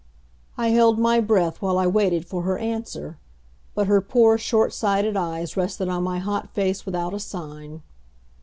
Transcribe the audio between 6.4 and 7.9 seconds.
face without a sign.